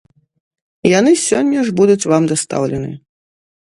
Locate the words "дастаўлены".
2.35-2.91